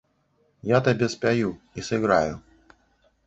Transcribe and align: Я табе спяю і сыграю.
Я 0.69 0.77
табе 0.87 1.09
спяю 1.15 1.51
і 1.81 1.83
сыграю. 1.89 2.33